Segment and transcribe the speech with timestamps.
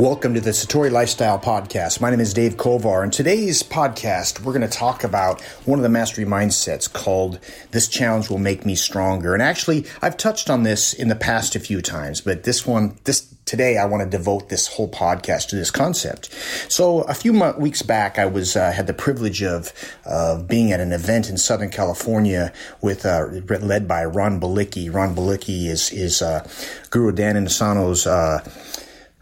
[0.00, 2.00] Welcome to the Satori Lifestyle Podcast.
[2.00, 5.82] My name is Dave Kovar, and today's podcast, we're going to talk about one of
[5.82, 7.38] the mastery mindsets called
[7.72, 9.34] This Challenge Will Make Me Stronger.
[9.34, 12.96] And actually, I've touched on this in the past a few times, but this one,
[13.04, 16.32] this today, I want to devote this whole podcast to this concept.
[16.72, 19.70] So, a few mo- weeks back, I was uh, had the privilege of
[20.06, 23.26] uh, being at an event in Southern California with uh,
[23.60, 24.90] led by Ron Balicki.
[24.90, 26.48] Ron Balicki is is uh,
[26.88, 28.42] Guru Dan Inosanto's uh,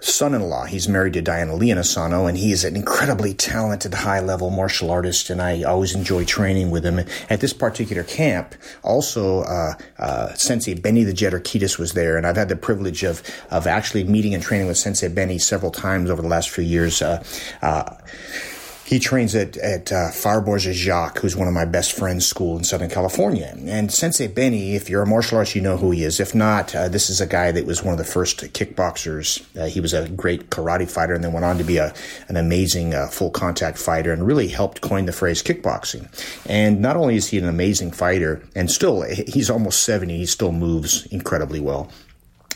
[0.00, 0.64] son-in-law.
[0.66, 5.28] He's married to Diana Lee Inosanto, and he is an incredibly talented, high-level martial artist,
[5.30, 7.00] and I always enjoy training with him.
[7.28, 12.26] At this particular camp, also, uh, uh, Sensei Benny the Jet Urquidez was there, and
[12.26, 16.10] I've had the privilege of, of actually meeting and training with Sensei Benny several times
[16.10, 17.02] over the last few years.
[17.02, 17.22] Uh,
[17.62, 17.94] uh
[18.88, 22.64] he trains at, at uh, Fire Jacques, who's one of my best friends' school in
[22.64, 23.54] Southern California.
[23.66, 26.20] And Sensei Benny, if you're a martial artist, you know who he is.
[26.20, 29.44] If not, uh, this is a guy that was one of the first kickboxers.
[29.60, 31.92] Uh, he was a great karate fighter and then went on to be a,
[32.28, 36.08] an amazing uh, full contact fighter and really helped coin the phrase kickboxing.
[36.48, 40.52] And not only is he an amazing fighter, and still, he's almost 70, he still
[40.52, 41.90] moves incredibly well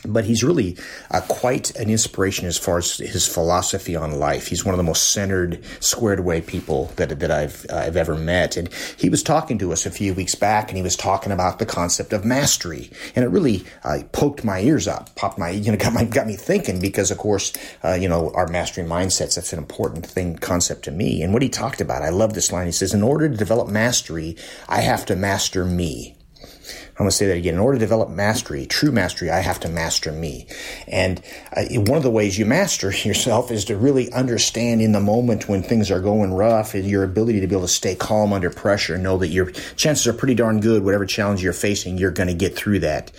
[0.05, 0.77] but he's really
[1.11, 4.47] uh, quite an inspiration as far as his philosophy on life.
[4.47, 8.15] He's one of the most centered, squared away people that that I've uh, I've ever
[8.15, 8.57] met.
[8.57, 11.59] And he was talking to us a few weeks back, and he was talking about
[11.59, 15.71] the concept of mastery, and it really uh, poked my ears up, popped my you
[15.71, 19.35] know got my got me thinking because of course uh, you know our mastery mindsets
[19.35, 21.21] that's an important thing concept to me.
[21.21, 22.65] And what he talked about, I love this line.
[22.65, 24.35] He says, "In order to develop mastery,
[24.67, 26.15] I have to master me."
[26.63, 27.55] I'm going to say that again.
[27.55, 30.47] In order to develop mastery, true mastery, I have to master me.
[30.87, 31.21] And
[31.55, 35.49] uh, one of the ways you master yourself is to really understand in the moment
[35.49, 38.49] when things are going rough and your ability to be able to stay calm under
[38.49, 42.27] pressure know that your chances are pretty darn good, whatever challenge you're facing, you're going
[42.27, 43.11] to get through that.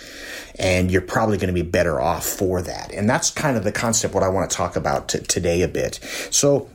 [0.56, 2.92] And you're probably going to be better off for that.
[2.92, 5.68] And that's kind of the concept what I want to talk about t- today a
[5.68, 5.98] bit.
[6.30, 6.70] So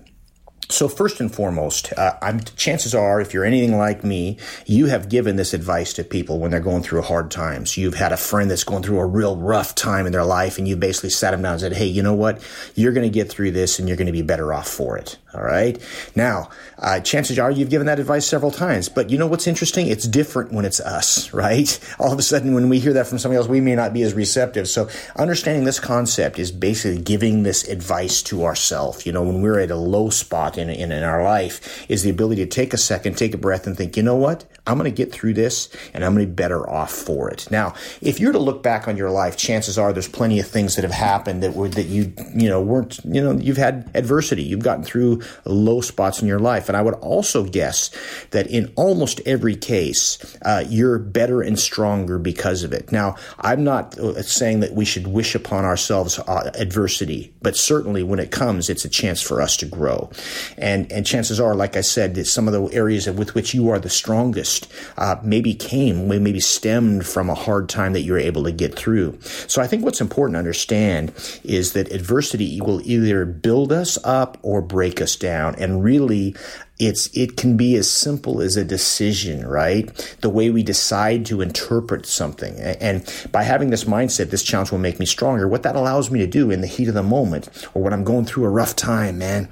[0.69, 4.37] so first and foremost, uh, chances are, if you're anything like me,
[4.67, 7.75] you have given this advice to people when they're going through hard times.
[7.75, 10.67] You've had a friend that's going through a real rough time in their life, and
[10.67, 12.39] you basically sat them down and said, "Hey, you know what?
[12.75, 15.17] You're going to get through this, and you're going to be better off for it."
[15.33, 15.77] All right.
[16.15, 19.85] Now, uh, chances are you've given that advice several times, but you know what's interesting?
[19.85, 21.79] It's different when it's us, right?
[21.99, 24.01] All of a sudden, when we hear that from somebody else, we may not be
[24.01, 24.67] as receptive.
[24.67, 29.05] So, understanding this concept is basically giving this advice to ourselves.
[29.05, 32.09] You know, when we're at a low spot in, in, in our life, is the
[32.09, 34.45] ability to take a second, take a breath, and think, you know what?
[34.65, 37.49] I'm going to get through this and I'm going to be better off for it.
[37.49, 40.75] Now, if you're to look back on your life, chances are there's plenty of things
[40.75, 44.43] that have happened that were, that you, you know, weren't, you know, you've had adversity.
[44.43, 46.69] You've gotten through low spots in your life.
[46.69, 47.91] And I would also guess
[48.31, 52.91] that in almost every case, uh, you're better and stronger because of it.
[52.91, 58.03] Now, I'm not uh, saying that we should wish upon ourselves uh, adversity, but certainly
[58.03, 60.09] when it comes, it's a chance for us to grow.
[60.57, 63.69] And, and chances are, like I said, that some of the areas with which you
[63.69, 68.19] are the strongest uh, maybe came, maybe stemmed from a hard time that you were
[68.19, 69.19] able to get through.
[69.21, 71.13] So I think what's important to understand
[71.43, 75.55] is that adversity will either build us up or break us down.
[75.55, 76.35] And really,
[76.79, 81.41] it's it can be as simple as a decision right the way we decide to
[81.41, 85.75] interpret something and by having this mindset this challenge will make me stronger what that
[85.75, 88.45] allows me to do in the heat of the moment or when i'm going through
[88.45, 89.49] a rough time man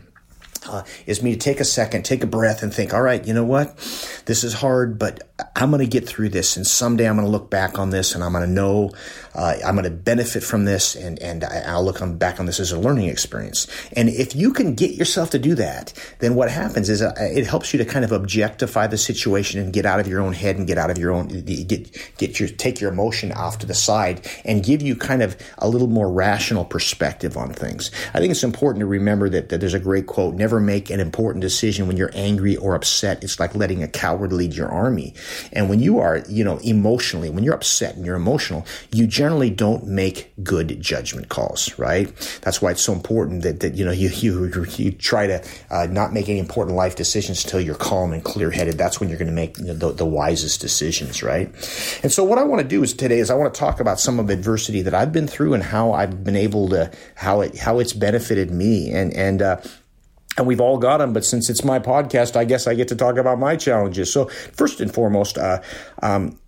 [0.67, 3.33] uh, is me to take a second, take a breath, and think, all right, you
[3.33, 3.75] know what?
[4.25, 5.23] This is hard, but
[5.55, 6.57] I'm going to get through this.
[6.57, 8.91] And someday I'm going to look back on this and I'm going to know
[9.35, 10.95] uh, I'm going to benefit from this.
[10.95, 13.67] And, and I'll look on, back on this as a learning experience.
[13.93, 17.45] And if you can get yourself to do that, then what happens is uh, it
[17.45, 20.57] helps you to kind of objectify the situation and get out of your own head
[20.57, 23.75] and get out of your own, get, get your, take your emotion off to the
[23.75, 27.91] side and give you kind of a little more rational perspective on things.
[28.13, 30.99] I think it's important to remember that, that there's a great quote, never make an
[30.99, 33.23] important decision when you're angry or upset.
[33.23, 35.13] It's like letting a coward lead your army.
[35.51, 39.49] And when you are, you know, emotionally, when you're upset and you're emotional, you generally
[39.49, 42.07] don't make good judgment calls, right?
[42.41, 45.87] That's why it's so important that, that you know, you, you, you try to uh,
[45.87, 48.77] not make any important life decisions until you're calm and clear headed.
[48.77, 51.47] That's when you're going to make you know, the, the wisest decisions, right?
[52.03, 53.99] And so what I want to do is today is I want to talk about
[53.99, 57.57] some of adversity that I've been through and how I've been able to, how it,
[57.57, 58.91] how it's benefited me.
[58.91, 59.61] And, and, uh,
[60.37, 61.13] and we've all got them.
[61.13, 64.11] But since it's my podcast, I guess I get to talk about my challenges.
[64.11, 65.61] So first and foremost, uh,
[66.01, 66.39] um,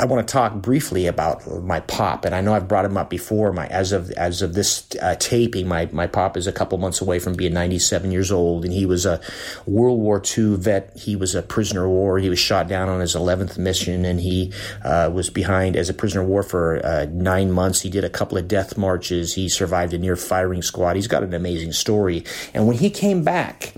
[0.00, 3.10] I want to talk briefly about my pop, and I know I've brought him up
[3.10, 3.52] before.
[3.52, 7.02] My as of as of this uh, taping, my my pop is a couple months
[7.02, 9.20] away from being 97 years old, and he was a
[9.66, 10.96] World War II vet.
[10.96, 12.18] He was a prisoner of war.
[12.18, 15.94] He was shot down on his 11th mission, and he uh, was behind as a
[15.94, 17.82] prisoner of war for uh, nine months.
[17.82, 19.34] He did a couple of death marches.
[19.34, 20.96] He survived a near firing squad.
[20.96, 22.24] He's got an amazing story,
[22.54, 23.74] and when he came back,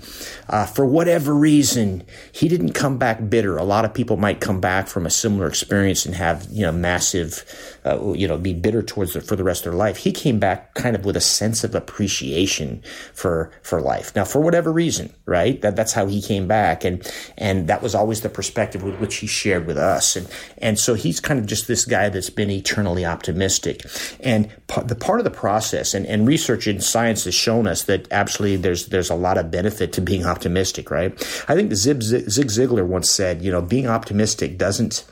[0.47, 3.57] uh, for whatever reason, he didn't come back bitter.
[3.57, 6.71] A lot of people might come back from a similar experience and have you know
[6.71, 7.43] massive,
[7.85, 9.97] uh, you know, be bitter towards it for the rest of their life.
[9.97, 12.83] He came back kind of with a sense of appreciation
[13.13, 14.15] for for life.
[14.15, 15.61] Now, for whatever reason, right?
[15.61, 17.01] That that's how he came back, and
[17.37, 20.27] and that was always the perspective with which he shared with us, and
[20.59, 23.85] and so he's kind of just this guy that's been eternally optimistic,
[24.19, 24.49] and
[24.85, 28.57] the part of the process and, and research in science has shown us that absolutely
[28.57, 31.11] there's there's a lot of benefit to being optimistic, right?
[31.47, 35.05] I think Zig Ziglar once said, you know, being optimistic doesn't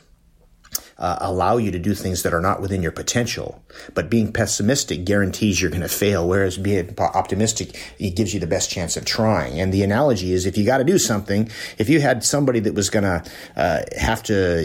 [1.01, 3.62] uh, allow you to do things that are not within your potential.
[3.94, 8.48] But being pessimistic guarantees you're going to fail, whereas being optimistic it gives you the
[8.48, 9.59] best chance of trying.
[9.59, 12.75] And the analogy is if you got to do something, if you had somebody that
[12.75, 13.24] was going to
[13.56, 14.62] uh, have to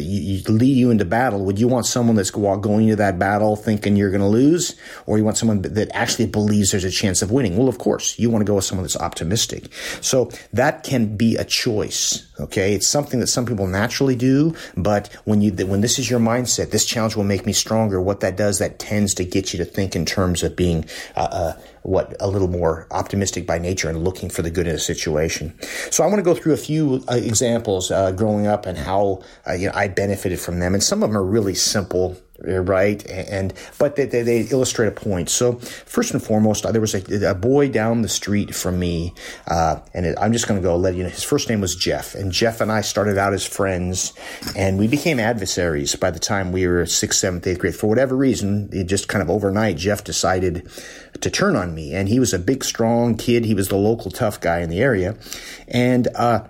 [0.48, 4.10] lead you into battle, would you want someone that's going into that battle thinking you're
[4.10, 7.56] going to lose, or you want someone that actually believes there's a chance of winning?
[7.56, 9.72] Well, of course, you want to go with someone that's optimistic.
[10.02, 12.30] So that can be a choice.
[12.38, 16.20] Okay, it's something that some people naturally do, but when you when this is your
[16.26, 18.00] mindset, this challenge will make me stronger.
[18.00, 20.84] What that does, that tends to get you to think in terms of being
[21.14, 21.52] uh, uh,
[21.82, 25.56] what a little more optimistic by nature and looking for the good in a situation.
[25.90, 29.23] So I want to go through a few uh, examples uh, growing up and how
[29.46, 33.04] uh, you know I benefited from them, and some of them are really simple right?
[33.08, 35.28] And but they, they, they, illustrate a point.
[35.28, 39.14] So first and foremost, there was a, a boy down the street from me,
[39.46, 41.08] uh, and it, I'm just going to go let you know.
[41.08, 44.12] His first name was Jeff, and Jeff and I started out as friends,
[44.54, 47.74] and we became adversaries by the time we were sixth, seventh, eighth grade.
[47.74, 50.68] For whatever reason, it just kind of overnight, Jeff decided
[51.20, 53.44] to turn on me, and he was a big, strong kid.
[53.44, 55.16] He was the local tough guy in the area,
[55.68, 56.08] and.
[56.14, 56.48] Uh,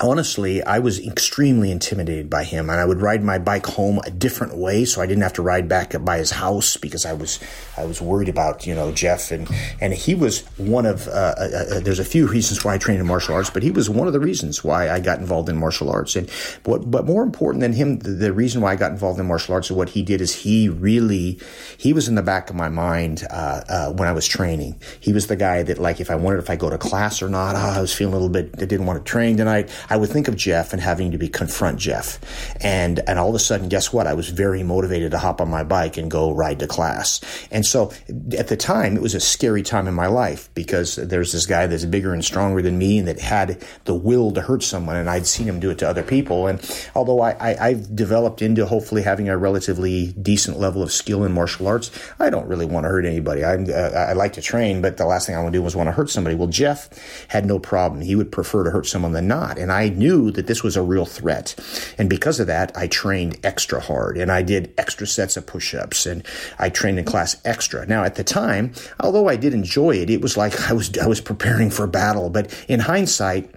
[0.00, 4.10] honestly, I was extremely intimidated by him, and I would ride my bike home a
[4.10, 7.40] different way, so I didn't have to ride back by his house because I was
[7.76, 9.48] I was worried about you know Jeff, and
[9.80, 13.00] and he was one of uh, uh, uh, there's a few reasons why I trained
[13.00, 15.56] in martial arts, but he was one of the reasons why I got involved in
[15.56, 16.28] martial arts, and
[16.64, 19.54] what but more important than him, the, the reason why I got involved in martial
[19.54, 21.40] arts is what he did is he really
[21.78, 24.78] he was in the back of my mind uh, uh when I was training.
[25.00, 27.28] He was the guy that like if I wanted if I go to class or
[27.28, 29.70] not, oh, I was feeling a little bit I didn't want to train tonight.
[29.88, 32.18] I would think of Jeff and having to be confront Jeff.
[32.62, 34.06] And, and all of a sudden, guess what?
[34.06, 37.20] I was very motivated to hop on my bike and go ride to class.
[37.50, 37.92] And so
[38.36, 41.66] at the time, it was a scary time in my life because there's this guy
[41.66, 44.96] that's bigger and stronger than me and that had the will to hurt someone.
[44.96, 46.46] And I'd seen him do it to other people.
[46.46, 46.60] And
[46.94, 51.32] although I, I, have developed into hopefully having a relatively decent level of skill in
[51.32, 53.44] martial arts, I don't really want to hurt anybody.
[53.44, 55.76] I, uh, I like to train, but the last thing I want to do was
[55.76, 56.34] want to hurt somebody.
[56.36, 56.88] Well, Jeff
[57.28, 58.00] had no problem.
[58.00, 59.58] He would prefer to hurt someone than not.
[59.58, 61.54] And I knew knew that this was a real threat.
[61.98, 65.74] And because of that, I trained extra hard and I did extra sets of push
[65.74, 66.24] ups and
[66.58, 67.86] I trained in class extra.
[67.86, 71.06] Now, at the time, although I did enjoy it, it was like I was, I
[71.06, 72.30] was preparing for battle.
[72.30, 73.50] But in hindsight,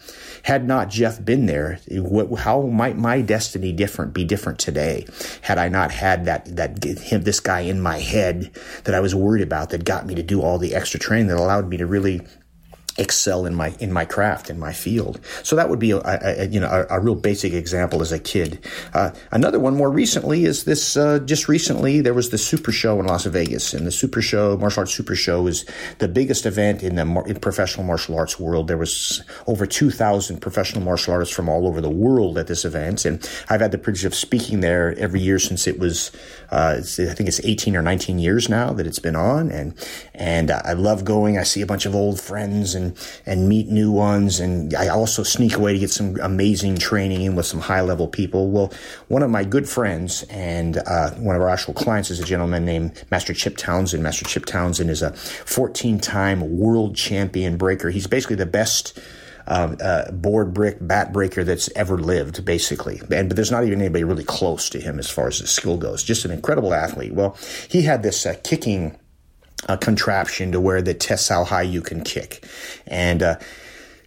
[0.43, 1.79] had not Jeff been there,
[2.37, 5.05] how might my destiny different be different today?
[5.41, 8.49] Had I not had that that him this guy in my head
[8.85, 11.37] that I was worried about that got me to do all the extra training that
[11.37, 12.21] allowed me to really
[12.99, 15.19] excel in my in my craft in my field.
[15.43, 18.19] So that would be a, a you know a, a, real basic example as a
[18.19, 18.59] kid.
[18.93, 20.97] Uh, another one more recently is this.
[20.97, 24.57] Uh, just recently, there was the Super Show in Las Vegas, and the Super Show,
[24.57, 25.65] martial arts Super Show, is
[25.99, 28.67] the biggest event in the in professional martial arts world.
[28.67, 32.65] There was over two thousand professional martial artists from all over the world at this
[32.65, 36.11] event, and I've had the privilege of speaking there every year since it was.
[36.51, 39.73] Uh, I think it's eighteen or nineteen years now that it's been on, and
[40.13, 41.37] and I love going.
[41.37, 42.88] I see a bunch of old friends and
[43.25, 44.39] and meet new ones.
[44.39, 48.07] And I also sneak away to get some amazing training in with some high level
[48.07, 48.49] people.
[48.49, 48.73] Well,
[49.07, 52.65] one of my good friends and uh, one of our actual clients is a gentleman
[52.65, 54.03] named Master Chip Townsend.
[54.03, 57.89] Master Chip Townsend is a 14 time world champion breaker.
[57.89, 58.99] He's basically the best.
[59.47, 63.01] Uh, uh, board brick bat breaker that's ever lived, basically.
[63.09, 65.75] And but there's not even anybody really close to him as far as his skill
[65.75, 66.03] goes.
[66.03, 67.13] Just an incredible athlete.
[67.13, 67.35] Well,
[67.67, 68.95] he had this uh, kicking
[69.67, 72.45] a contraption to where that tests how high you can kick.
[72.87, 73.39] And uh,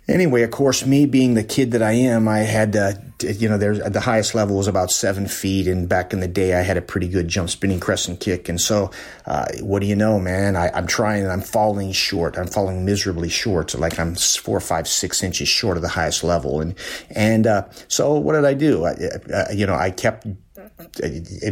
[0.09, 2.93] anyway, of course, me being the kid that I am, I had uh,
[3.23, 6.55] you know there's the highest level was about seven feet, and back in the day,
[6.55, 8.49] I had a pretty good jump spinning crescent kick.
[8.49, 8.91] And so,
[9.27, 10.57] uh, what do you know, man?
[10.57, 12.37] I, am trying, and I'm falling short.
[12.37, 16.61] I'm falling miserably short, like I'm four, five, six inches short of the highest level.
[16.61, 16.75] And
[17.11, 18.85] and uh, so, what did I do?
[18.85, 18.93] I,
[19.33, 20.27] uh, you know, I kept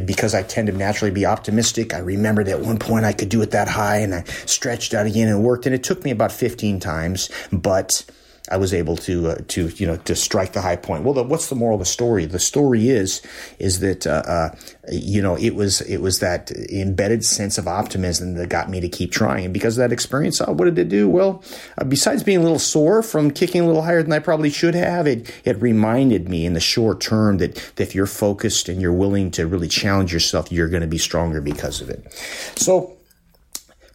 [0.05, 3.43] because I tend to naturally be optimistic, I remembered at one point I could do
[3.43, 5.67] it that high and I stretched out again and worked.
[5.67, 8.05] And it took me about 15 times, but
[8.51, 11.05] I was able to uh, to you know to strike the high point.
[11.05, 12.27] Well, the, what's the moral of the story?
[12.27, 13.23] The story is
[13.59, 14.57] is that uh, uh,
[14.91, 18.89] you know it was it was that embedded sense of optimism that got me to
[18.89, 19.45] keep trying.
[19.45, 21.09] And because of that experience, uh, what did it do?
[21.09, 21.43] Well,
[21.79, 24.75] uh, besides being a little sore from kicking a little higher than I probably should
[24.75, 28.81] have, it it reminded me in the short term that, that if you're focused and
[28.81, 32.13] you're willing to really challenge yourself, you're going to be stronger because of it.
[32.57, 32.97] So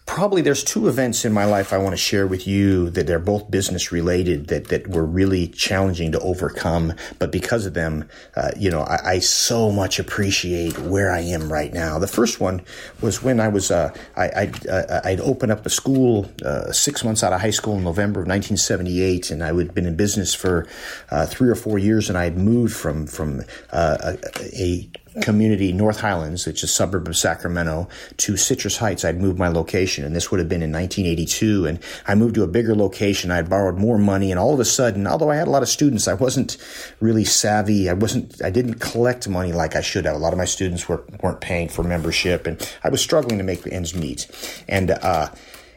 [0.06, 3.18] probably there's two events in my life I want to share with you that they're
[3.18, 6.94] both business related that, that were really challenging to overcome.
[7.18, 11.52] But because of them, uh, you know, I, I, so much appreciate where I am
[11.52, 11.98] right now.
[11.98, 12.62] The first one
[13.02, 17.04] was when I was, uh, I, I'd, uh, I'd opened up a school uh, six
[17.04, 19.32] months out of high school in November of 1978.
[19.32, 20.68] And I had been in business for
[21.10, 24.90] uh, three or four years and I had moved from, from uh, a, a
[25.22, 29.06] community, North Highlands, which is a suburb of Sacramento, to Citrus Heights.
[29.06, 31.66] I'd moved my location, and this would have been in 1982.
[31.66, 33.32] And I moved to a bigger location.
[33.32, 35.64] I had borrowed more money, and all of a sudden, although I had a lot
[35.64, 36.58] of students, I wasn't
[37.00, 37.90] really savvy.
[37.90, 38.42] I wasn't.
[38.44, 40.16] I didn't collect money like I should have.
[40.16, 43.44] A lot of my students were weren't paying for membership, and I was struggling to
[43.44, 44.28] make ends meet.
[44.68, 45.30] And uh,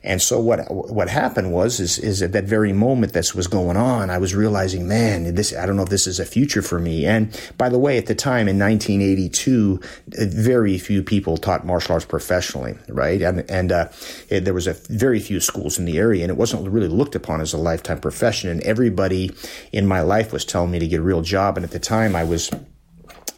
[0.03, 3.77] and so what what happened was is is at that very moment this was going
[3.77, 6.79] on, I was realizing, man, this I don't know if this is a future for
[6.79, 7.07] me.
[7.07, 12.05] And by the way, at the time in 1982, very few people taught martial arts
[12.05, 13.21] professionally, right?
[13.23, 13.89] And and uh,
[14.29, 17.15] it, there was a very few schools in the area, and it wasn't really looked
[17.15, 18.51] upon as a lifetime profession.
[18.51, 19.31] And everybody
[19.73, 21.57] in my life was telling me to get a real job.
[21.57, 22.51] And at the time, I was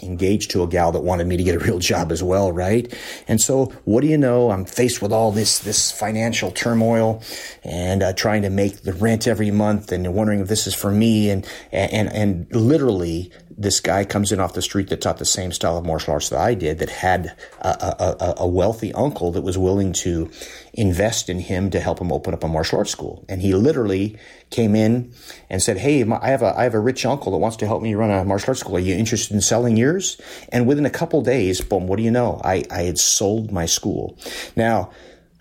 [0.02, 2.92] engaged to a gal that wanted me to get a real job as well, right?
[3.28, 4.50] And so, what do you know?
[4.50, 7.23] I'm faced with all this this financial turmoil
[7.64, 10.90] and uh, trying to make the rent every month and wondering if this is for
[10.90, 11.30] me.
[11.30, 15.52] And and and literally, this guy comes in off the street that taught the same
[15.52, 19.43] style of martial arts that I did, that had a, a, a wealthy uncle that
[19.43, 20.31] was willing to
[20.73, 23.23] invest in him to help him open up a martial arts school.
[23.29, 24.17] And he literally
[24.49, 25.12] came in
[25.50, 27.83] and said, Hey, I have a, I have a rich uncle that wants to help
[27.83, 28.76] me run a martial arts school.
[28.76, 30.19] Are you interested in selling yours?
[30.49, 32.40] And within a couple days, boom, what do you know?
[32.43, 34.19] I, I had sold my school.
[34.57, 34.90] Now,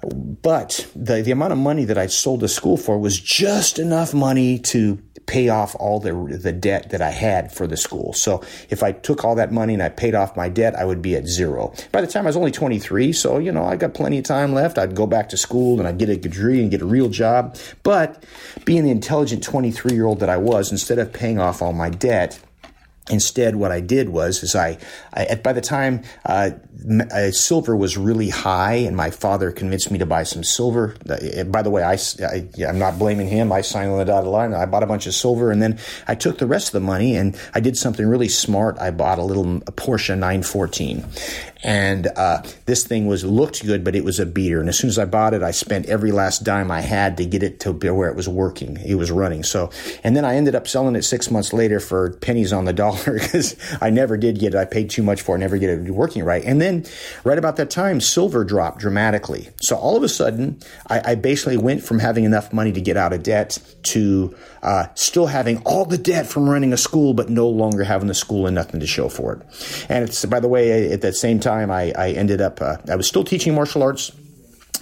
[0.01, 4.13] but the, the amount of money that I sold the school for was just enough
[4.13, 4.97] money to
[5.29, 8.13] pay off all the, the debt that I had for the school.
[8.13, 11.03] So if I took all that money and I paid off my debt, I would
[11.03, 11.71] be at zero.
[11.91, 14.55] By the time I was only 23, so, you know, I got plenty of time
[14.55, 14.79] left.
[14.79, 17.55] I'd go back to school and I'd get a degree and get a real job.
[17.83, 18.23] But
[18.65, 21.91] being the intelligent 23 year old that I was, instead of paying off all my
[21.91, 22.39] debt,
[23.09, 24.77] Instead, what I did was, is I,
[25.13, 26.51] I by the time uh,
[27.11, 30.95] uh, silver was really high, and my father convinced me to buy some silver.
[31.47, 33.51] By the way, I, I am not blaming him.
[33.51, 34.53] I signed on the dotted line.
[34.53, 37.15] I bought a bunch of silver, and then I took the rest of the money
[37.15, 38.77] and I did something really smart.
[38.79, 41.05] I bought a little a Porsche 914,
[41.63, 44.59] and uh, this thing was looked good, but it was a beater.
[44.59, 47.25] And as soon as I bought it, I spent every last dime I had to
[47.25, 48.77] get it to where it was working.
[48.77, 49.43] It was running.
[49.43, 49.69] So,
[50.03, 52.73] and then I ended up selling it six months later for pennies on the
[53.05, 54.57] because I never did get it.
[54.57, 56.43] I paid too much for it, never get it working right.
[56.43, 56.85] And then
[57.23, 59.49] right about that time, silver dropped dramatically.
[59.61, 62.97] So all of a sudden, I, I basically went from having enough money to get
[62.97, 67.29] out of debt to uh, still having all the debt from running a school, but
[67.29, 69.85] no longer having the school and nothing to show for it.
[69.89, 72.95] And it's, by the way, at that same time, I, I ended up, uh, I
[72.95, 74.11] was still teaching martial arts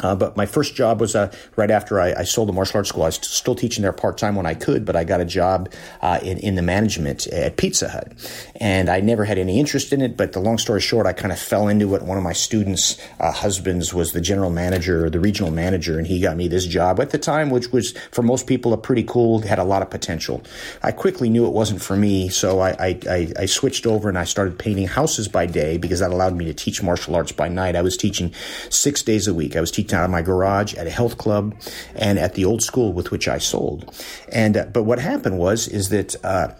[0.02, 2.90] uh, but my first job was uh, right after I, I, sold the martial arts
[2.90, 3.04] school.
[3.04, 5.72] I was still teaching there part time when I could, but I got a job
[6.02, 8.14] uh, in, in, the management at Pizza Hut.
[8.58, 11.32] And I never had any interest in it, but the long story short, I kind
[11.32, 12.02] of fell into it.
[12.04, 16.20] One of my students' uh, husbands was the general manager the regional manager, and he
[16.20, 19.40] got me this job at the time, which was for most people a pretty cool,
[19.40, 20.44] had a lot of potential.
[20.84, 24.24] I quickly knew it wasn't for me, so I, I, I switched over and I
[24.24, 27.76] started painting houses by day because that allowed me to teach martial arts by night.
[27.76, 28.34] I was teaching
[28.70, 29.56] six days a week.
[29.56, 31.56] I was teaching out of my garage, at a health club,
[31.96, 33.94] and at the old school with which I sold.
[34.32, 36.16] And uh, but what happened was is that.
[36.24, 36.54] Uh,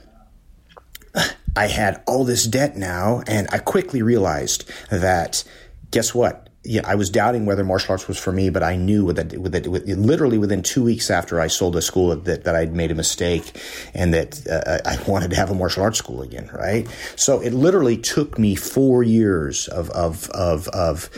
[1.56, 5.44] I had all this debt now, and I quickly realized that
[5.92, 6.50] guess what?
[6.64, 9.68] Yeah, I was doubting whether martial arts was for me, but I knew that, that,
[9.68, 12.96] with, literally within two weeks after I sold a school that, that I'd made a
[12.96, 13.58] mistake
[13.94, 16.86] and that uh, I wanted to have a martial arts school again, right?
[17.16, 21.10] So it literally took me four years of, of, of, of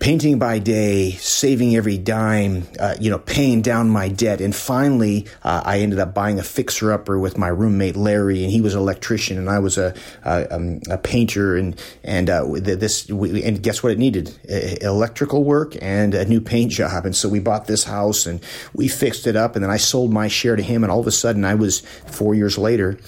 [0.00, 4.40] painting by day, saving every dime, uh, you know, paying down my debt.
[4.40, 8.50] And finally, uh, I ended up buying a fixer upper with my roommate Larry, and
[8.50, 11.56] he was an electrician, and I was a, a, um, a painter.
[11.56, 13.92] And and uh, this and guess what?
[13.92, 14.36] It needed
[14.80, 17.04] electrical work and a new paint job.
[17.04, 18.42] And so we bought this house and
[18.74, 20.82] we fixed it up, and then I sold my share to him.
[20.82, 22.98] And all of a sudden, I was four years later.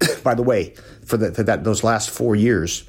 [0.22, 0.74] by the way,
[1.04, 2.84] for, the, for that those last four years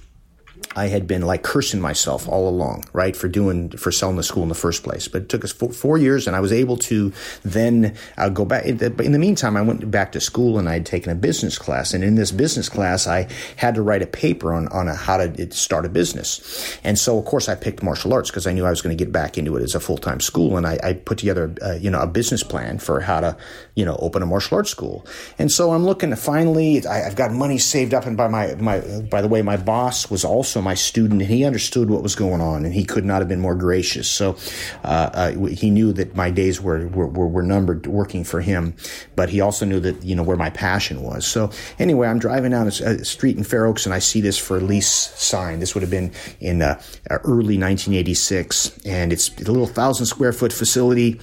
[0.78, 4.44] I had been like cursing myself all along, right, for doing for selling the school
[4.44, 5.08] in the first place.
[5.08, 7.12] But it took us four, four years, and I was able to
[7.44, 8.66] then uh, go back.
[8.78, 11.58] But in the meantime, I went back to school and I had taken a business
[11.58, 14.94] class, and in this business class, I had to write a paper on on a,
[14.94, 16.78] how to start a business.
[16.84, 19.04] And so, of course, I picked martial arts because I knew I was going to
[19.04, 21.74] get back into it as a full time school, and I, I, put together, uh,
[21.74, 23.38] you know, a business plan for how to,
[23.76, 25.08] you know, open a martial arts school.
[25.40, 28.54] And so I'm looking to finally, I, I've got money saved up, and by my
[28.56, 32.16] my by the way, my boss was also my student, and he understood what was
[32.16, 34.10] going on, and he could not have been more gracious.
[34.10, 34.38] So
[34.84, 38.76] uh, uh, he knew that my days were, were, were numbered working for him,
[39.16, 41.26] but he also knew that you know where my passion was.
[41.26, 44.60] So anyway, I'm driving down a, street in Fair Oaks, and I see this for
[44.60, 45.60] lease sign.
[45.60, 50.54] This would have been in uh, early 1986, and it's a little thousand square foot
[50.54, 51.20] facility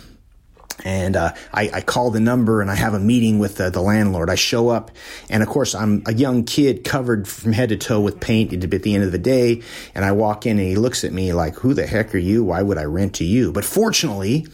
[0.83, 3.81] and uh, I, I, call the number and I have a meeting with the, the,
[3.81, 4.29] landlord.
[4.29, 4.91] I show up,
[5.31, 8.83] and of course, I'm a young kid covered from head to toe with paint at
[8.83, 9.63] the end of the day.
[9.95, 12.45] And I walk in, and he looks at me like, Who the heck are you?
[12.45, 13.53] Why would I rent to you?
[13.53, 14.47] But fortunately,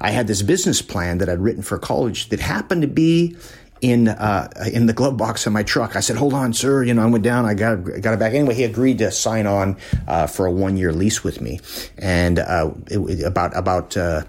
[0.00, 3.36] I had this business plan that I'd written for college that happened to be
[3.80, 5.96] in uh, in the glove box of my truck.
[5.96, 6.82] I said, "Hold on, sir.
[6.82, 7.44] You know, I went down.
[7.44, 10.76] I got got it back." Anyway, he agreed to sign on uh, for a one
[10.76, 11.60] year lease with me,
[11.98, 14.22] and uh, it, about about uh,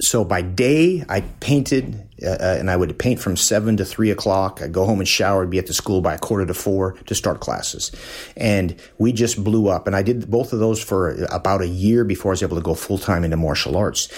[0.00, 4.10] so by day, I painted uh, uh, and I would paint from seven to three
[4.10, 4.60] o'clock.
[4.60, 5.42] I'd go home and shower.
[5.42, 7.92] I'd be at the school by a quarter to four to start classes.
[8.36, 9.86] And we just blew up.
[9.86, 12.62] And I did both of those for about a year before I was able to
[12.62, 14.08] go full time into martial arts.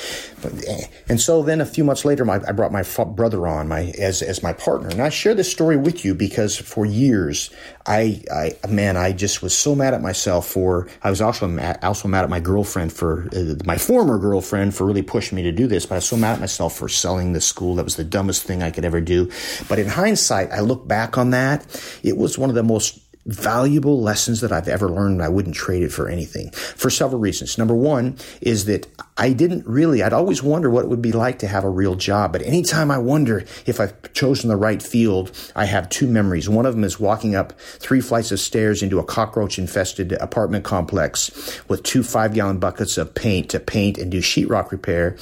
[0.40, 3.68] But, eh, and so then a few months later, my, I brought my brother on
[3.68, 4.88] my as as my partner.
[4.88, 7.50] And I share this story with you because for years,
[7.86, 10.88] I, I man, I just was so mad at myself for.
[11.02, 14.86] I was also mad, also mad at my girlfriend for uh, my former girlfriend for
[14.86, 15.86] really pushing me to do this.
[15.86, 18.42] But I was so mad at myself for selling the school that was the dumbest
[18.42, 19.30] thing I could ever do.
[19.68, 21.64] But in hindsight, I look back on that.
[22.02, 25.22] It was one of the most valuable lessons that I've ever learned.
[25.22, 27.58] I wouldn't trade it for anything for several reasons.
[27.58, 28.86] Number one is that
[29.18, 31.94] I didn't really, I'd always wonder what it would be like to have a real
[31.94, 32.32] job.
[32.32, 36.48] But anytime I wonder if I've chosen the right field, I have two memories.
[36.48, 40.64] One of them is walking up three flights of stairs into a cockroach infested apartment
[40.64, 45.16] complex with two five gallon buckets of paint to paint and do sheetrock repair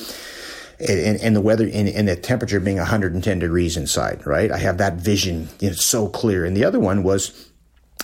[0.81, 4.51] and, and the weather and, and, the temperature being 110 degrees inside, right?
[4.53, 6.45] I have that vision, you know, so clear.
[6.45, 7.51] And the other one was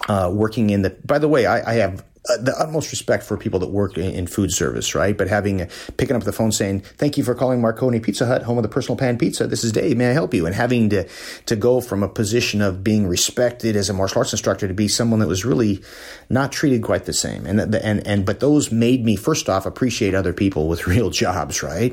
[0.08, 0.90] uh, working in the.
[1.04, 4.10] By the way, I, I have uh, the utmost respect for people that work in,
[4.14, 5.16] in food service, right?
[5.16, 8.42] But having uh, picking up the phone saying, "Thank you for calling Marconi Pizza Hut,
[8.44, 9.46] home of the personal pan pizza.
[9.46, 9.98] This is Dave.
[9.98, 11.06] May I help you?" And having to
[11.44, 14.88] to go from a position of being respected as a martial arts instructor to be
[14.88, 15.82] someone that was really
[16.30, 17.44] not treated quite the same.
[17.44, 21.10] And the, and and but those made me first off appreciate other people with real
[21.10, 21.92] jobs, right?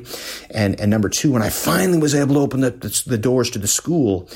[0.50, 3.50] And and number two, when I finally was able to open the, the, the doors
[3.50, 4.30] to the school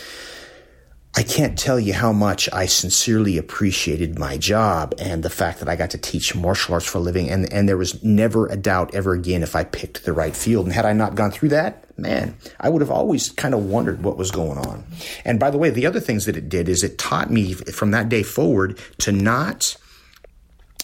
[1.18, 5.70] I can't tell you how much I sincerely appreciated my job and the fact that
[5.70, 7.30] I got to teach martial arts for a living.
[7.30, 10.66] And, and there was never a doubt ever again if I picked the right field.
[10.66, 14.04] And had I not gone through that, man, I would have always kind of wondered
[14.04, 14.84] what was going on.
[15.24, 17.92] And by the way, the other things that it did is it taught me from
[17.92, 19.78] that day forward to not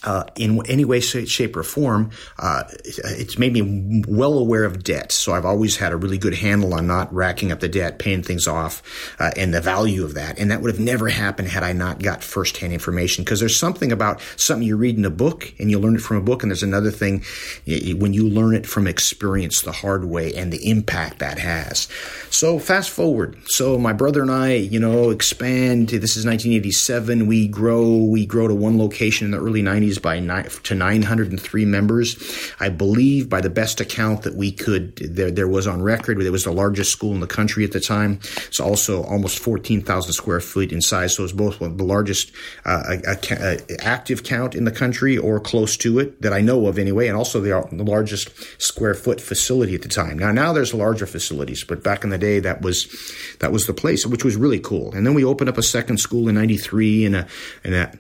[0.04, 2.10] uh, in any way, shape, or form,
[2.40, 5.12] uh, it's made me well aware of debt.
[5.12, 8.24] So I've always had a really good handle on not racking up the debt, paying
[8.24, 8.82] things off,
[9.20, 10.40] uh, and the value of that.
[10.40, 13.24] And that would have never happened had I not got firsthand information.
[13.24, 16.18] Because there's something about something you read in a book and you learn it from
[16.18, 17.24] a book, and there's another thing
[17.66, 21.88] when you learn it from experience the hard way and the impact that has.
[22.30, 23.38] So fast forward.
[23.46, 25.90] So my brother and I, you know, expand.
[25.90, 27.28] This is 1987.
[27.28, 27.98] We grow.
[27.98, 32.52] We grow to one location in the early 90s by nine, to 903 members.
[32.60, 36.30] I believe by the best account that we could, there, there was on record, it
[36.30, 38.20] was the largest school in the country at the time.
[38.48, 41.16] It's also almost 14,000 square feet in size.
[41.16, 42.32] So it's both the largest
[42.66, 46.78] uh, a active count in the country or close to it that I know of
[46.78, 48.30] anyway, and also the, the largest
[48.62, 50.18] square foot facility at the time.
[50.18, 52.88] Now, now there's larger facilities, but back in the day, that was,
[53.40, 54.94] that was the place, which was really cool.
[54.94, 57.28] And then we opened up a second school in 93 and a,
[57.64, 57.92] and a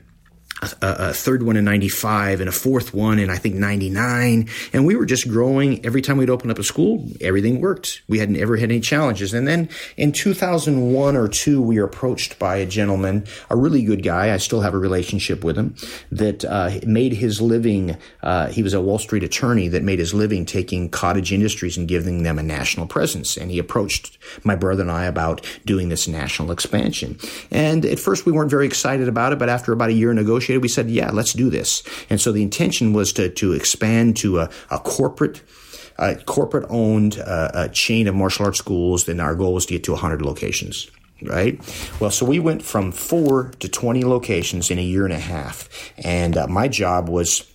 [0.62, 4.86] a, a, third one in 95 and a fourth one in I think 99 and
[4.86, 5.84] we were just growing.
[5.86, 8.02] Every time we'd open up a school everything worked.
[8.08, 9.34] We hadn't ever had any challenges.
[9.34, 14.04] And then in 2001 or 2 we were approached by a gentleman a really good
[14.04, 14.34] guy.
[14.34, 15.76] I still have a relationship with him
[16.12, 20.13] that uh, made his living uh, he was a Wall Street attorney that made his
[20.13, 23.36] living taking cottage industries and giving them a national presence.
[23.36, 27.17] And he approached my brother and I about doing this national expansion.
[27.50, 30.17] And at first we weren't very excited about it but after about a year of
[30.17, 31.83] negotiating negotiated, we said, yeah, let's do this.
[32.09, 35.41] And so the intention was to, to expand to a, a corporate,
[36.25, 39.05] corporate owned uh, chain of martial arts schools.
[39.05, 40.89] Then our goal was to get to 100 locations.
[41.23, 41.59] right?
[41.99, 45.69] Well, so we went from four to 20 locations in a year and a half.
[45.97, 47.50] And uh, my job was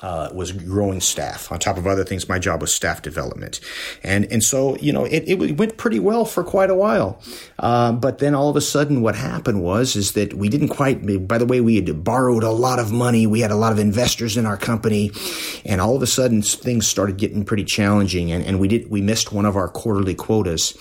[0.00, 1.50] uh, was growing staff.
[1.50, 3.60] On top of other things, my job was staff development,
[4.02, 7.20] and and so you know it, it went pretty well for quite a while.
[7.58, 11.26] Uh, but then all of a sudden, what happened was is that we didn't quite.
[11.26, 13.26] By the way, we had borrowed a lot of money.
[13.26, 15.10] We had a lot of investors in our company,
[15.64, 18.30] and all of a sudden things started getting pretty challenging.
[18.30, 20.76] And, and we did we missed one of our quarterly quotas,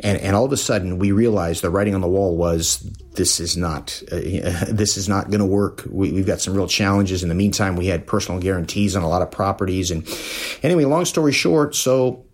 [0.00, 2.78] and and all of a sudden we realized the writing on the wall was
[3.14, 4.16] this is not uh,
[4.68, 5.82] this is not going to work.
[5.88, 7.22] We, have got some real challenges.
[7.22, 10.06] In the meantime, we had personal guarantees on a lot of properties, and
[10.62, 12.24] anyway, long story short, so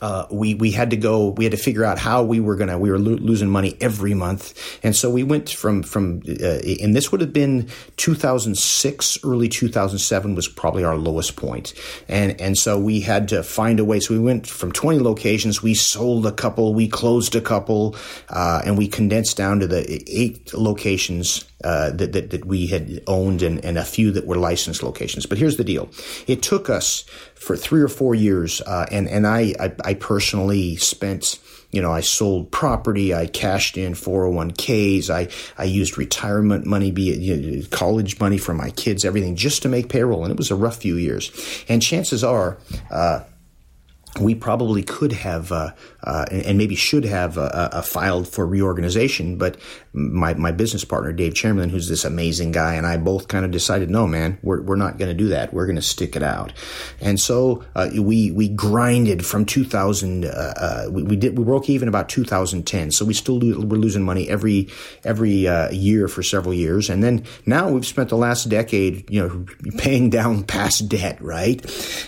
[0.00, 1.28] uh, we we had to go.
[1.28, 2.78] We had to figure out how we were gonna.
[2.78, 6.22] We were lo- losing money every month, and so we went from from.
[6.26, 11.74] Uh, and this would have been 2006, early 2007 was probably our lowest point,
[12.08, 14.00] and and so we had to find a way.
[14.00, 15.62] So we went from 20 locations.
[15.62, 16.74] We sold a couple.
[16.74, 17.96] We closed a couple,
[18.28, 23.02] uh, and we condensed down to the eight locations uh, that, that, that we had
[23.06, 25.26] owned and, and a few that were licensed locations.
[25.26, 25.88] But here's the deal:
[26.26, 30.76] it took us for three or four years, uh, and and I, I, I personally
[30.76, 31.38] spent.
[31.70, 33.14] You know, I sold property.
[33.14, 35.08] I cashed in 401ks.
[35.08, 39.36] I, I used retirement money, be it you know, college money for my kids, everything
[39.36, 40.22] just to make payroll.
[40.24, 41.64] And it was a rough few years.
[41.70, 42.58] And chances are,
[42.90, 43.20] uh,
[44.20, 45.70] we probably could have uh,
[46.04, 49.56] uh, and, maybe should have uh, uh filed for reorganization, but
[49.94, 53.50] my, my business partner Dave Chamberlain, who's this amazing guy, and I both kind of
[53.50, 55.52] decided, no, man, we're, we're not going to do that.
[55.54, 56.52] We're going to stick it out,
[57.00, 60.26] and so uh, we we grinded from 2000.
[60.26, 64.02] Uh, we, we, did we broke even about 2010, so we still lo- we're losing
[64.02, 64.68] money every
[65.04, 69.46] every year for several years, and then now we've spent the last decade, you know,
[69.78, 71.64] paying down past debt, right?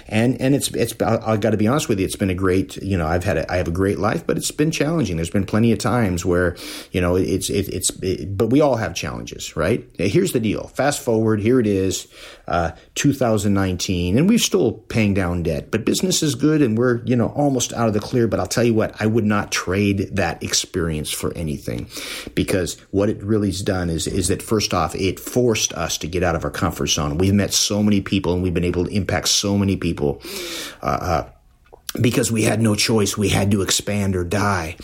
[0.06, 2.06] And and it's it's I, I got to be honest with with you.
[2.06, 4.36] It's been a great, you know, I've had, a, I have a great life, but
[4.36, 5.16] it's been challenging.
[5.16, 6.56] There's been plenty of times where,
[6.92, 9.88] you know, it's, it, it's, it, but we all have challenges, right?
[9.96, 10.68] Here's the deal.
[10.68, 12.08] Fast forward, here it is,
[12.48, 17.16] uh, 2019, and we're still paying down debt, but business is good and we're, you
[17.16, 18.26] know, almost out of the clear.
[18.26, 21.88] But I'll tell you what, I would not trade that experience for anything
[22.34, 26.22] because what it really's done is, is that first off, it forced us to get
[26.22, 27.18] out of our comfort zone.
[27.18, 30.20] We've met so many people and we've been able to impact so many people.
[30.82, 31.30] Uh, uh,
[32.00, 33.16] because we had no choice.
[33.16, 34.76] We had to expand or die.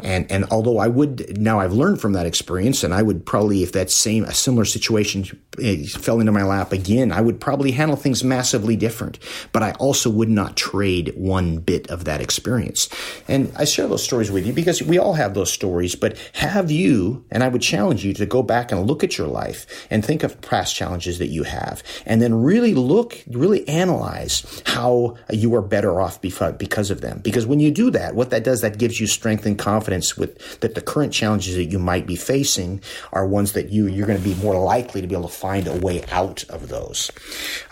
[0.00, 3.62] And, and although I would, now I've learned from that experience and I would probably,
[3.62, 5.24] if that same, a similar situation
[5.62, 9.18] eh, fell into my lap again, I would probably handle things massively different.
[9.52, 12.88] But I also would not trade one bit of that experience.
[13.28, 16.70] And I share those stories with you because we all have those stories, but have
[16.70, 20.04] you, and I would challenge you to go back and look at your life and
[20.04, 25.54] think of past challenges that you have and then really look, really analyze how you
[25.54, 27.20] are better off before because of them.
[27.20, 30.60] Because when you do that, what that does, that gives you strength and confidence with
[30.60, 32.80] that the current challenges that you might be facing
[33.12, 35.66] are ones that you, you're going to be more likely to be able to find
[35.66, 37.10] a way out of those.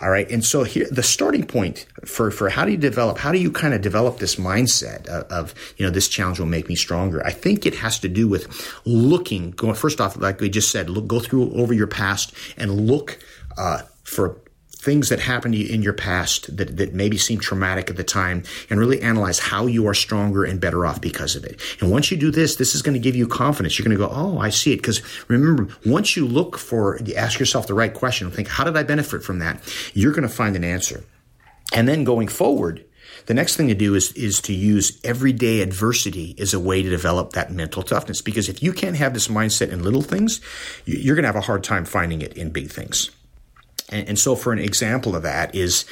[0.01, 0.29] All right.
[0.29, 3.51] And so here, the starting point for, for how do you develop, how do you
[3.51, 7.25] kind of develop this mindset of, of you know, this challenge will make me stronger?
[7.25, 8.47] I think it has to do with
[8.85, 12.87] looking, going, first off, like we just said, look, go through over your past and
[12.87, 13.19] look,
[13.57, 14.37] uh, for
[14.77, 18.03] things that happened to you in your past that, that maybe seemed traumatic at the
[18.03, 21.59] time and really analyze how you are stronger and better off because of it.
[21.81, 23.77] And once you do this, this is going to give you confidence.
[23.77, 24.77] You're going to go, Oh, I see it.
[24.77, 28.77] Because remember, once you look for, ask yourself the right question and think, how did
[28.77, 29.61] I benefit from that?
[29.93, 31.03] You're going to find an answer.
[31.73, 32.85] And then going forward,
[33.25, 36.89] the next thing to do is, is to use everyday adversity as a way to
[36.89, 38.21] develop that mental toughness.
[38.21, 40.39] Because if you can't have this mindset in little things,
[40.85, 43.11] you're going to have a hard time finding it in big things.
[43.89, 45.85] And, and so, for an example of that, is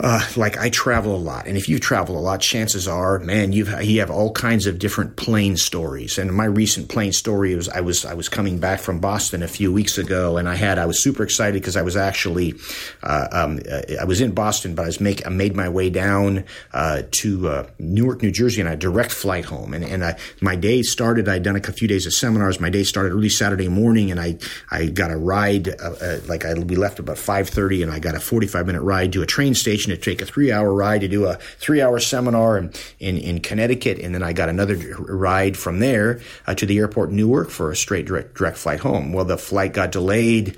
[0.00, 3.52] uh, like I travel a lot, and if you travel a lot, chances are, man,
[3.52, 6.18] you've you have all kinds of different plane stories.
[6.18, 9.48] And my recent plane story was I was I was coming back from Boston a
[9.48, 12.54] few weeks ago, and I had I was super excited because I was actually
[13.02, 15.90] uh, um, uh, I was in Boston, but I was make I made my way
[15.90, 19.74] down uh, to uh, Newark, New Jersey, and a direct flight home.
[19.74, 21.28] And and I, my day started.
[21.28, 22.58] I'd done a few days of seminars.
[22.58, 24.38] My day started early Saturday morning, and I
[24.70, 28.14] I got a ride uh, like I we left about five thirty, and I got
[28.14, 31.00] a forty five minute ride to a train station to take a three hour ride
[31.02, 33.98] to do a three hour seminar in, in, in Connecticut.
[33.98, 37.70] And then I got another ride from there uh, to the airport in Newark for
[37.70, 39.12] a straight direct, direct flight home.
[39.12, 40.56] Well, the flight got delayed.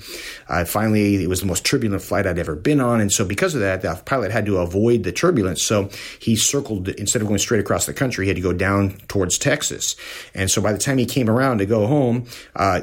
[0.48, 3.00] Uh, finally, it was the most turbulent flight I'd ever been on.
[3.00, 5.62] And so because of that, the pilot had to avoid the turbulence.
[5.62, 8.98] So he circled, instead of going straight across the country, he had to go down
[9.08, 9.96] towards Texas.
[10.34, 12.82] And so by the time he came around to go home, uh,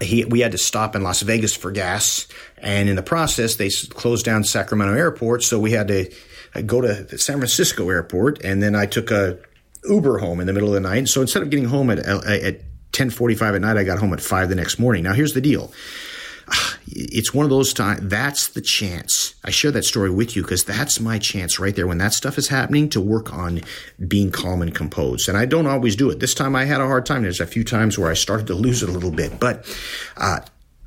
[0.00, 2.26] he, we had to stop in Las Vegas for gas,
[2.58, 6.12] and in the process, they closed down Sacramento Airport, so we had to
[6.54, 9.38] uh, go to San Francisco Airport, and then I took a
[9.84, 11.08] Uber home in the middle of the night.
[11.08, 14.48] So instead of getting home at at 10:45 at night, I got home at five
[14.48, 15.04] the next morning.
[15.04, 15.72] Now here's the deal
[16.86, 19.34] it's one of those times that's the chance.
[19.44, 22.38] I share that story with you because that's my chance right there when that stuff
[22.38, 23.62] is happening to work on
[24.06, 25.28] being calm and composed.
[25.28, 26.20] And i don't always do it.
[26.20, 27.22] This time i had a hard time.
[27.22, 29.38] There's a few times where i started to lose it a little bit.
[29.38, 29.64] But
[30.16, 30.40] uh,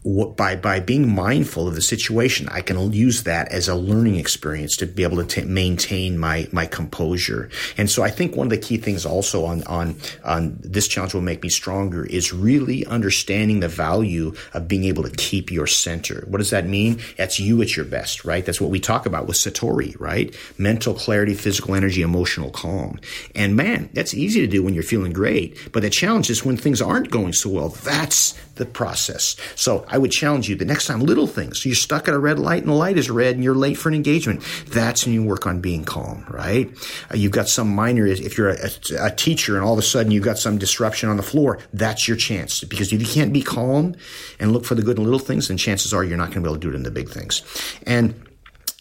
[0.03, 4.75] by by being mindful of the situation, I can use that as a learning experience
[4.77, 7.49] to be able to t- maintain my my composure.
[7.77, 11.13] And so, I think one of the key things also on on on this challenge
[11.13, 15.67] will make me stronger is really understanding the value of being able to keep your
[15.67, 16.25] center.
[16.27, 16.99] What does that mean?
[17.17, 18.43] That's you at your best, right?
[18.43, 20.35] That's what we talk about with Satori, right?
[20.57, 22.99] Mental clarity, physical energy, emotional calm.
[23.35, 25.71] And man, that's easy to do when you're feeling great.
[25.71, 27.69] But the challenge is when things aren't going so well.
[27.69, 29.35] That's the process.
[29.55, 31.65] So I would challenge you the next time, little things.
[31.65, 33.89] You're stuck at a red light and the light is red and you're late for
[33.89, 34.43] an engagement.
[34.67, 36.69] That's when you work on being calm, right?
[37.11, 40.11] Uh, you've got some minor, if you're a, a, teacher and all of a sudden
[40.11, 42.63] you've got some disruption on the floor, that's your chance.
[42.63, 43.95] Because if you can't be calm
[44.39, 46.41] and look for the good in little things, then chances are you're not going to
[46.41, 47.43] be able to do it in the big things.
[47.85, 48.15] And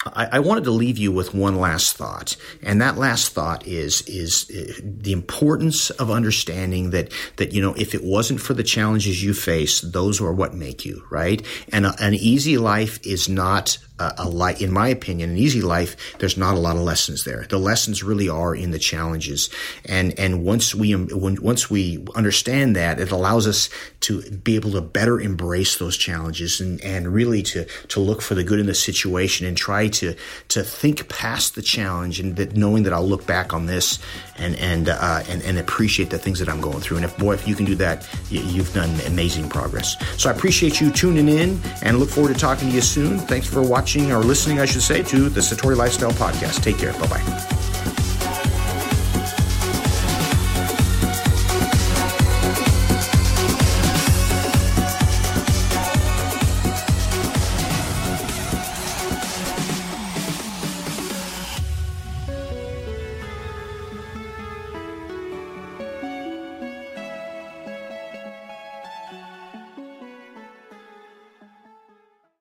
[0.07, 4.01] I, I, wanted to leave you with one last thought, and that last thought is
[4.03, 8.63] is uh, the importance of understanding that that you know if it wasn't for the
[8.63, 11.43] challenges you face, those are what make you right.
[11.71, 13.77] And a, an easy life is not
[14.19, 16.19] a, life, in my opinion, an easy life.
[16.19, 17.47] There's not a lot of lessons there.
[17.49, 19.51] The lessons really are in the challenges,
[19.85, 23.69] and and once we when, once we understand that, it allows us
[24.01, 28.35] to be able to better embrace those challenges and and really to to look for
[28.35, 30.15] the good in the situation and try to
[30.49, 33.99] to think past the challenge and that knowing that I'll look back on this
[34.37, 36.99] and and uh, and, and appreciate the things that I'm going through.
[36.99, 39.97] And if boy, if you can do that, you, have done amazing progress.
[40.21, 43.19] So I appreciate you tuning in and look forward to talking to you soon.
[43.19, 46.63] Thanks for watching or listening, I should say, to the Satori Lifestyle Podcast.
[46.63, 46.93] Take care.
[46.93, 47.70] Bye bye.